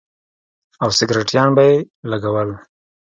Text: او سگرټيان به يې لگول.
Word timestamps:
او 0.81 0.89
سگرټيان 0.97 1.49
به 1.55 1.63
يې 1.69 1.75
لگول. 2.11 2.49